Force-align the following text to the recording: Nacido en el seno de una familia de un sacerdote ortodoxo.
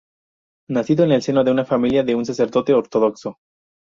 Nacido 0.69 1.03
en 1.03 1.11
el 1.11 1.21
seno 1.21 1.43
de 1.43 1.51
una 1.51 1.63
familia 1.63 2.01
de 2.01 2.15
un 2.15 2.25
sacerdote 2.25 2.73
ortodoxo. 2.73 3.37